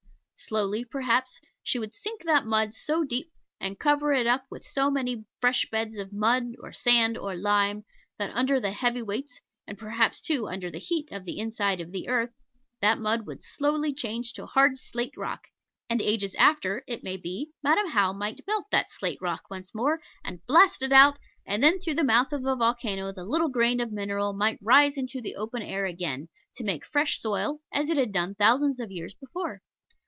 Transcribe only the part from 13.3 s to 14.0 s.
slowly